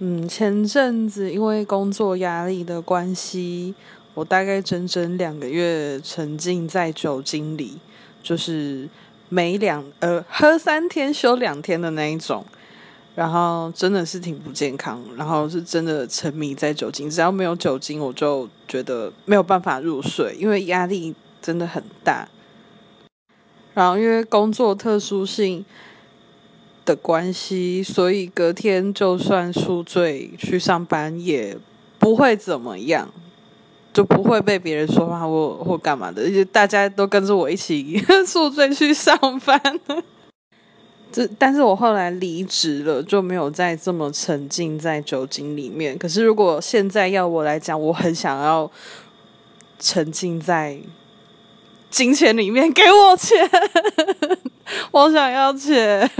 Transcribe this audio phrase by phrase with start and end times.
[0.00, 3.74] 嗯，前阵子因为工作压力的关系，
[4.14, 7.78] 我大概整整两个月沉浸在酒精里，
[8.22, 8.88] 就是
[9.28, 12.44] 每两呃喝三天休两天的那一种，
[13.16, 21.12] 然后真的是挺不健康，然后是真的沉迷在酒精，只要没有酒精，我就觉得没有办法入睡，因为压力
[21.42, 22.28] 真的很大，
[23.74, 25.64] 然后因为工作特殊性。
[26.88, 31.54] 的关系，所以隔天就算宿醉去上班也
[31.98, 33.10] 不会怎么样，
[33.92, 39.60] 就不会被别人说话或或干嘛的，而且大家都跟着我一起宿醉去上班。
[41.12, 45.98] 这，但是我后来离职了，就没有再这么沉浸在酒精里面。
[45.98, 48.70] 可是如果现在要我来讲，我很想要
[49.78, 50.78] 沉浸在
[51.90, 53.36] 金钱里面，给我钱。
[54.90, 56.10] 我想要钱。